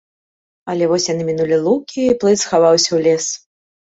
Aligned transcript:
Але 0.73 0.87
вось 0.93 1.05
яны 1.13 1.27
мінулі 1.29 1.57
лукі, 1.67 2.01
і 2.07 2.17
плыт 2.25 2.39
схаваўся 2.45 2.87
ў 2.97 3.11
лес. 3.11 3.25